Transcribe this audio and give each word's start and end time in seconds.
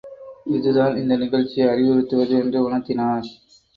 இதுதான் 0.47 0.97
இந்த 0.97 1.17
நிகழ்ச்சி 1.17 1.61
அறிவுறுத்துவது 1.61 2.33
என்று 2.39 2.59
உணர்த்தினார். 2.69 3.29